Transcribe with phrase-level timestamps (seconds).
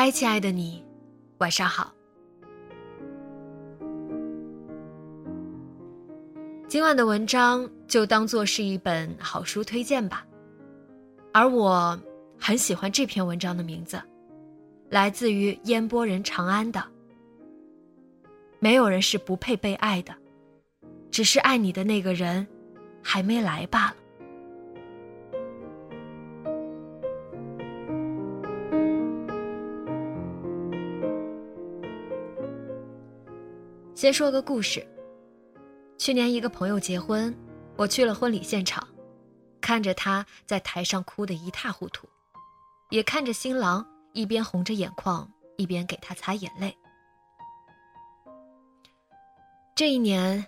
[0.00, 0.84] 嗨，亲爱的你，
[1.38, 1.92] 晚上好。
[6.68, 10.24] 今晚的文章就当做是一本好书推荐吧。
[11.32, 12.00] 而我
[12.38, 14.00] 很喜欢这篇文章的名字，
[14.88, 16.80] 来自于烟波人长安的。
[18.60, 20.14] 没有人是不配被爱的，
[21.10, 22.46] 只是爱你的那个人
[23.02, 23.96] 还没来罢了。
[33.98, 34.86] 先说个故事。
[35.98, 37.36] 去年一个朋友结婚，
[37.76, 38.86] 我去了婚礼现场，
[39.60, 42.08] 看着他在台上哭得一塌糊涂，
[42.90, 46.72] 也看着新郎一边红着眼眶一边给他擦眼泪。
[49.74, 50.46] 这一年，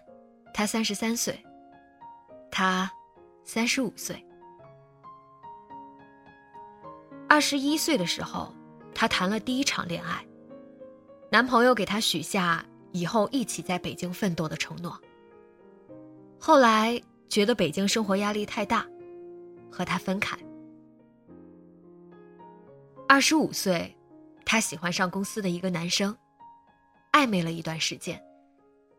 [0.54, 1.44] 他三十三岁，
[2.52, 2.88] 他
[3.42, 4.24] 三十五岁。
[7.28, 8.54] 二十一岁的时候，
[8.94, 10.24] 他谈了第一场恋爱，
[11.32, 12.64] 男朋友给他许下。
[12.92, 15.00] 以后一起在北京奋斗的承诺。
[16.38, 18.86] 后来觉得北京生活压力太大，
[19.70, 20.38] 和他分开。
[23.08, 23.96] 二十五岁，
[24.44, 26.16] 他喜欢上公司的一个男生，
[27.12, 28.22] 暧昧了一段时间，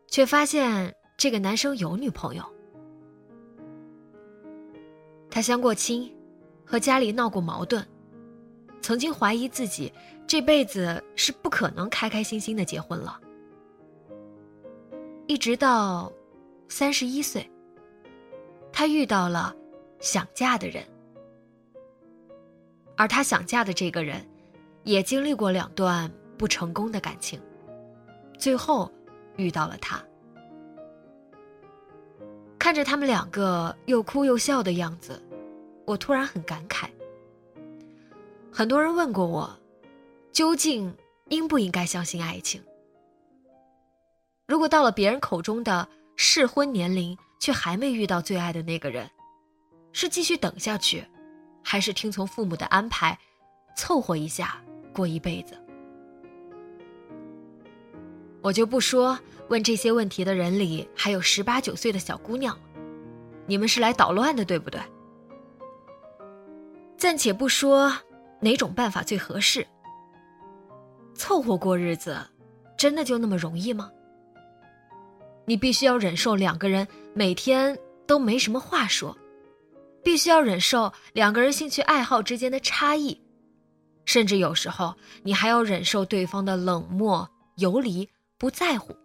[0.07, 2.43] 却发现这个男生有女朋友。
[5.29, 6.13] 他相过亲，
[6.65, 7.87] 和家里闹过矛盾，
[8.81, 9.91] 曾经怀疑自己
[10.27, 13.19] 这辈子是不可能开开心心的结婚了。
[15.31, 16.11] 一直到
[16.67, 17.49] 三十一岁，
[18.69, 19.55] 她遇到了
[20.01, 20.83] 想嫁的人，
[22.97, 24.27] 而她想嫁的这个人，
[24.83, 27.39] 也经历过两段不成功的感情，
[28.37, 28.91] 最后
[29.37, 30.03] 遇到了他。
[32.59, 35.23] 看着他们两个又哭又笑的样子，
[35.85, 36.89] 我突然很感慨。
[38.51, 39.49] 很多人问过我，
[40.33, 40.93] 究竟
[41.29, 42.61] 应不应该相信爱情？
[44.51, 49.09] 如果到了别人口中的适婚年龄，却还没遇到最爱的那个人，
[49.93, 51.07] 是继续等下去，
[51.63, 53.17] 还是听从父母的安排，
[53.77, 54.61] 凑合一下
[54.93, 55.57] 过一辈子？
[58.41, 59.17] 我就不说
[59.47, 62.59] 问这些问题的人里还有十八九岁的小姑娘，
[63.45, 64.81] 你们是来捣乱的，对不对？
[66.97, 67.89] 暂且不说
[68.41, 69.65] 哪种办法最合适，
[71.15, 72.19] 凑合过日子，
[72.77, 73.89] 真的就那么容易吗？
[75.45, 79.17] 你必须要忍受两个人每天都没什么话说，
[80.03, 83.19] 必须要忍受两个人兴趣爱好之间的差异，
[84.05, 88.07] 甚至有时候你还要忍受对方的冷漠、游离、
[88.37, 88.95] 不在乎，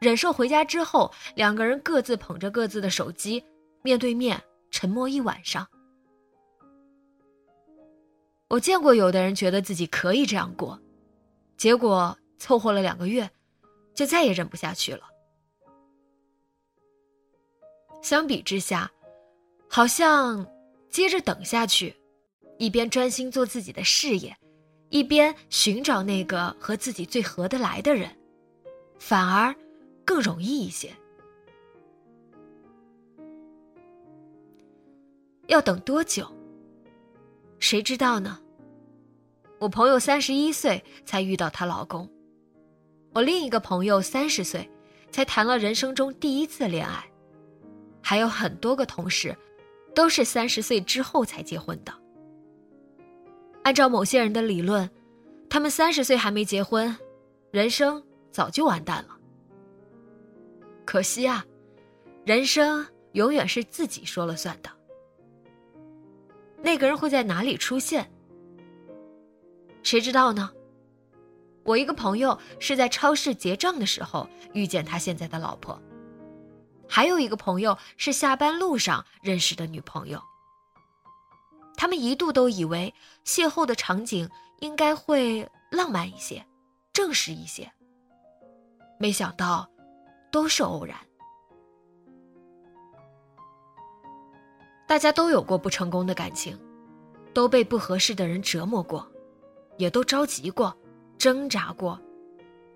[0.00, 3.42] 忍受回家之后两个人各自捧着各自的手机，
[3.82, 4.40] 面对面
[4.70, 5.66] 沉默一晚上。
[8.48, 10.76] 我见过有的人觉得自己可以这样过，
[11.56, 13.30] 结果凑合了两个月，
[13.94, 15.02] 就再也忍不下去了。
[18.02, 18.90] 相比之下，
[19.68, 20.46] 好像
[20.88, 21.94] 接着等下去，
[22.58, 24.36] 一边专心做自己的事业，
[24.88, 28.10] 一边寻找那个和自己最合得来的人，
[28.98, 29.54] 反而
[30.04, 30.90] 更容易一些。
[35.46, 36.26] 要等多久？
[37.58, 38.40] 谁知道呢？
[39.58, 42.08] 我朋友三十一岁才遇到她老公，
[43.12, 44.70] 我另一个朋友三十岁
[45.10, 47.09] 才谈了人生中第一次恋爱。
[48.02, 49.36] 还有很多个同事，
[49.94, 51.92] 都是三十岁之后才结婚的。
[53.62, 54.88] 按照某些人的理论，
[55.48, 56.96] 他们三十岁还没结婚，
[57.50, 59.16] 人生早就完蛋了。
[60.84, 61.44] 可惜啊，
[62.24, 64.70] 人生永远是自己说了算的。
[66.62, 68.10] 那个人会在哪里出现？
[69.82, 70.50] 谁知道呢？
[71.62, 75.80] 我一个朋友是在超市结账的时候遇见他现在的老婆，
[76.90, 80.20] 还有一个朋友是下班路上认识的女朋友。
[81.76, 82.92] 他们一度都以为
[83.24, 84.28] 邂逅的场景
[84.58, 86.44] 应该会浪漫一些，
[86.92, 87.70] 正式一些。
[88.98, 89.70] 没想到，
[90.32, 90.96] 都是偶然。
[94.86, 96.58] 大家都有过不成功的感情，
[97.32, 99.08] 都被不合适的人折磨过，
[99.78, 100.76] 也都着急过。
[101.16, 102.00] 挣扎过，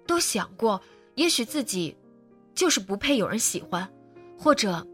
[0.06, 0.80] 都想过，
[1.14, 1.96] 也许自己
[2.54, 3.90] 就是不配有人喜欢，
[4.44, 4.86] 或者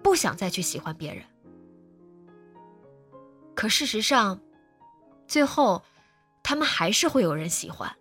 [0.00, 1.24] 不想再去喜欢别人。
[3.52, 4.40] 可事实上，
[5.26, 5.82] 最后
[6.40, 7.92] 他们还是会有人喜欢，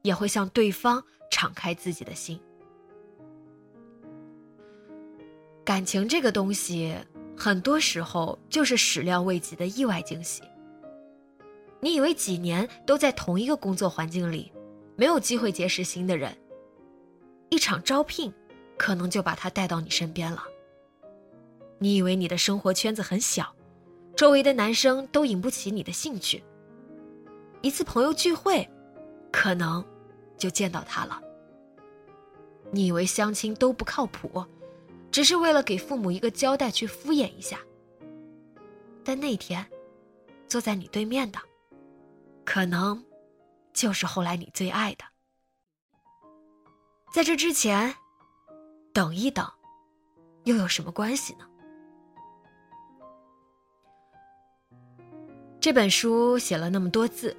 [0.00, 2.40] 也会向对方敞开自己的心。
[5.62, 6.96] 感情这个东西，
[7.36, 10.42] 很多时候就是始料未及的意外惊喜。
[11.78, 14.50] 你以为几年都在同一个工作环境里，
[14.96, 16.34] 没有机会结识新的人，
[17.50, 18.32] 一场招聘，
[18.82, 20.42] 可能就把他带到你身边了。
[21.78, 23.54] 你以为你的生活圈子很小，
[24.16, 26.42] 周围的男生都引不起你的兴趣，
[27.60, 28.68] 一次朋友聚会，
[29.30, 29.84] 可能
[30.36, 31.22] 就见到他了。
[32.72, 34.44] 你以为相亲都不靠谱，
[35.12, 37.60] 只是为了给父母一个交代去敷衍一下，
[39.04, 39.64] 但那天，
[40.48, 41.38] 坐在你对面的。
[42.44, 43.04] 可能，
[43.72, 45.04] 就是后来你最爱的。
[47.12, 47.94] 在这之前，
[48.92, 49.46] 等一等，
[50.44, 51.46] 又有什么关系呢？
[55.58, 57.34] 这本书写了那么多字，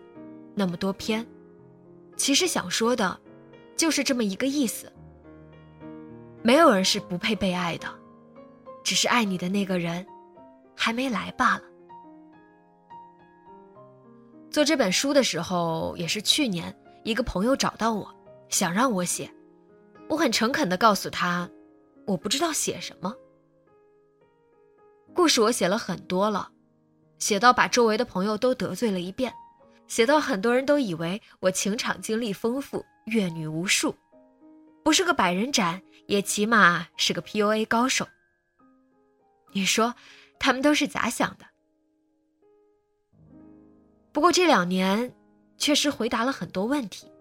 [0.55, 1.25] 那么多篇，
[2.15, 3.19] 其实想说的，
[3.75, 4.91] 就是这么一个意思。
[6.41, 7.88] 没有人是不配被爱的，
[8.83, 10.05] 只是爱你的那个人，
[10.75, 11.63] 还没来罢了。
[14.50, 18.09] 做这本书的时候，也是去年，一个朋友找到我，
[18.50, 19.29] 想让我写。
[20.13, 21.50] 我很诚恳地告诉他，
[22.06, 23.15] 我不知道写什么。
[25.12, 26.51] 故事我写了很多了，
[27.18, 29.33] 写到把周围的朋友都得罪了一遍，
[29.88, 33.95] 写到很多人都以为我情场经历丰富，阅女无数，
[34.83, 38.07] 不是个百人斩，也起码是个 PUA 高手。
[39.51, 39.95] 你说，
[40.39, 41.45] 他们都是咋想的？
[44.12, 45.12] 不过这两年，
[45.57, 47.12] 确实回答了很多问题，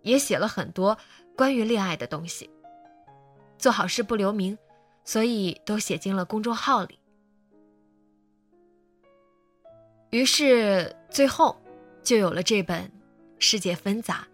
[0.00, 0.96] 也写了很多
[1.36, 2.48] 关于恋爱的东西。
[3.58, 4.56] 做好事不留名，
[5.04, 6.98] 所以都写进了公众号里。
[10.10, 11.56] 于是最后，
[12.02, 12.84] 就有了这本
[13.38, 14.26] 《世界纷杂，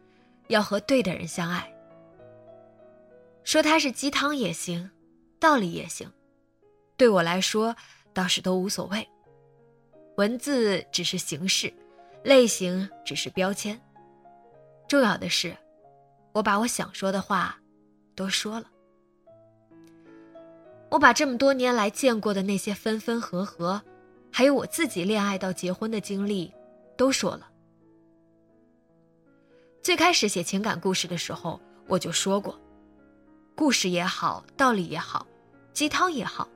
[0.48, 1.72] 要和对的人相爱》。
[3.44, 4.90] 说它是鸡汤也行，
[5.38, 6.10] 道理也行，
[6.96, 7.74] 对我来说
[8.12, 9.08] 倒是都无所谓。
[10.16, 11.72] 文字只是形式。
[12.24, 13.80] 类型只是标签，
[14.88, 15.56] 重要的是，
[16.36, 17.58] 我把我想说的话
[18.14, 18.66] 都说了。
[20.90, 23.80] 我把这么多年来见过的那些分分合合，
[24.30, 26.52] 还有我自己恋爱到结婚的经历，
[26.94, 27.48] 都说了。
[29.82, 32.60] 最开始写情感故事的时候，我就说过，
[33.54, 35.26] 故事也好，道理也好，
[35.72, 36.46] 鸡汤也好，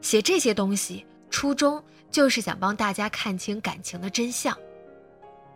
[0.00, 1.80] 写这些东西初衷
[2.10, 4.56] 就是想帮大家看清感情的真相。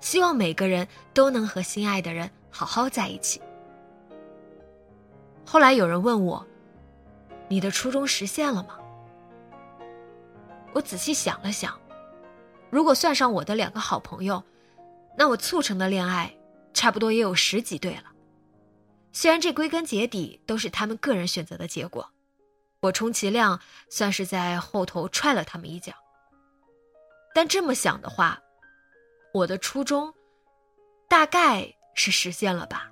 [0.00, 3.40] 希望每个人都能和心爱的人好好在一起。
[5.50, 6.46] 后来有人问我
[7.50, 8.78] ：“你的初衷实现了吗？”
[10.72, 11.76] 我仔细想了想，
[12.70, 14.44] 如果算上我的两个好朋友，
[15.18, 16.32] 那我促成的恋爱
[16.72, 18.04] 差不多也有十几对了。
[19.10, 22.08] 虽然这归根结底都是他们个人选择的结果，
[22.78, 25.92] 我充其量算是在后头踹了他们一脚。
[27.34, 28.38] 但这么想的话，
[29.34, 30.14] 我的初衷，
[31.08, 32.89] 大概是实现了吧。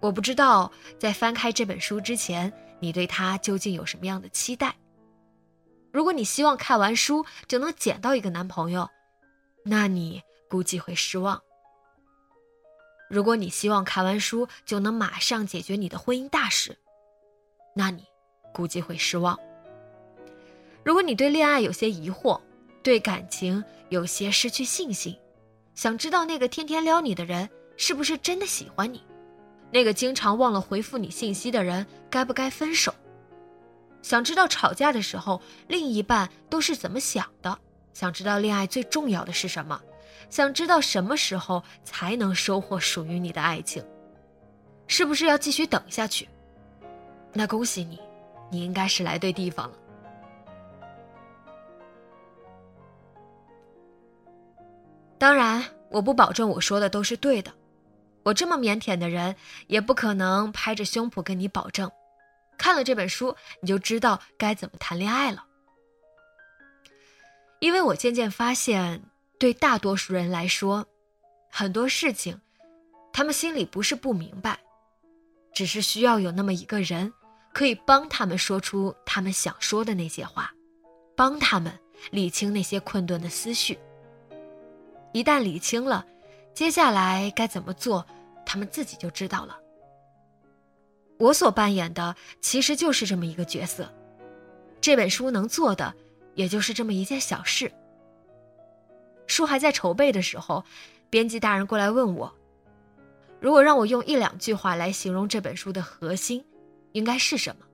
[0.00, 4.74] 我不知道在翻开这本书之前，你对它究竟有什么样的期待。
[5.92, 8.88] 如果你希望看完书就能捡到一个男朋友，
[9.64, 11.40] 那你估计会失望。
[13.08, 16.78] 如果你希望看完书就能马上解决你的婚姻大事，
[17.74, 18.04] 那你
[18.54, 19.38] 估计会失望。
[20.82, 22.40] 如果你对恋爱有些疑惑，
[22.82, 23.62] 对感情。
[23.90, 25.18] 有些失去信心，
[25.74, 29.02] 想知道那个天天撩你的人是不是真的喜欢你，
[29.72, 32.92] 那个经常忘了回复你信息的人该不该分手？
[34.02, 37.58] 想知道吵架的时候另一半都是怎么想的？
[37.92, 39.80] 想知道恋爱最重要的是什么？
[40.30, 43.84] 想知道什么时候才能收获属于你的爱情？
[44.86, 46.28] 是不是要继续等下去？
[47.32, 48.00] 那恭喜你
[48.50, 49.76] 你应该是来对地方了。
[55.18, 57.52] 当然我不保证我说的都是对的
[58.22, 59.34] 我这么腼腆的人，
[59.66, 61.90] 也不可能拍着胸脯跟你保证，
[62.58, 65.44] 看了这本书你就知道该怎么谈恋爱了。
[67.60, 69.02] 因为我渐渐发现，
[69.38, 70.86] 对大多数人来说，
[71.50, 72.40] 很多事情，
[73.12, 74.58] 他们心里不是不明白，
[75.52, 77.12] 只是需要有那么一个人，
[77.52, 80.52] 可以帮他们说出他们想说的那些话，
[81.16, 81.78] 帮他们
[82.10, 83.78] 理清那些困顿的思绪。
[85.12, 86.06] 一旦理清了，
[86.60, 88.04] 接下来该怎么做，
[88.44, 89.58] 他们自己就知道了。
[91.16, 93.90] 我所扮演的其实就是这么一个角色，
[94.78, 95.94] 这本书能做的。
[96.34, 97.72] 也就是这么一件小事。
[99.26, 100.62] 书还在筹备的时候，
[101.08, 102.30] 编辑大人过来问我，
[103.40, 106.44] 如果让我用一两句话来形容这本书的核心，
[106.92, 107.64] 应该是什么？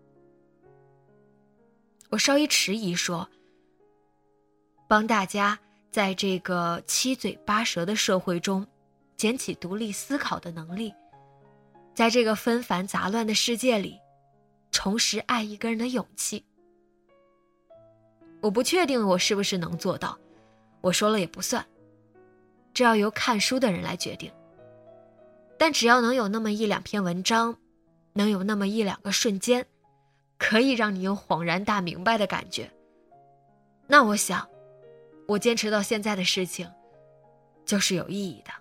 [2.10, 3.28] 我稍一迟疑说
[4.86, 5.58] ：“帮大家
[5.90, 8.64] 在这个七嘴八舌的社会中，
[9.26, 10.94] 捡起独立思考的能力，
[11.96, 13.98] 在这个纷繁杂乱的世界里，
[14.70, 16.44] 重拾爱一个人的勇气。”
[18.40, 20.16] 我不确定我是不是能做到，
[20.80, 21.66] 我说了也不算，
[22.72, 24.30] 这要由看书的人来决定。
[25.58, 27.58] 但只要能有那么一两篇文章，
[28.12, 29.66] 能有那么一两个瞬间，
[30.38, 32.70] 可以让你有恍然大明白的感觉，
[33.88, 34.48] 那我想，
[35.26, 36.70] 我坚持到现在的事情，
[37.64, 38.52] 就是有意义的。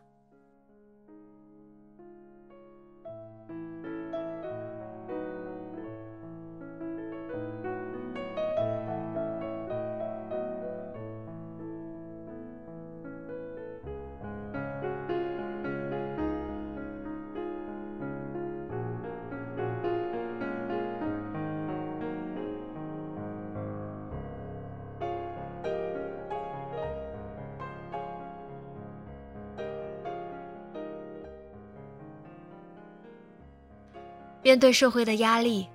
[34.46, 35.68] 面对社会的压力，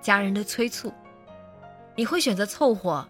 [0.00, 0.92] 家人的催促，
[1.94, 3.08] 你会选择凑合，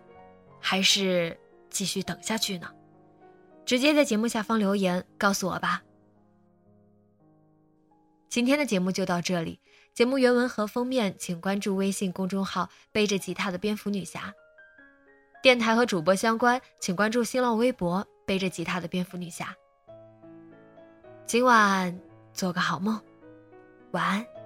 [0.61, 1.35] 还是
[1.71, 2.71] 继续等下去呢？
[3.65, 5.83] 直接在节目下方留言告诉我吧。
[8.29, 9.63] 今天的节目就到这里，
[9.95, 14.35] 节目原文和封面请关注微信公众号“背着吉他的蝙蝠女侠”。
[15.43, 19.57] 电台和主播相关，请关注新浪微博“背着吉他的蝙蝠女侠”。
[21.25, 21.99] 今晚
[22.35, 23.01] 做个好梦，
[23.93, 24.38] 晚安。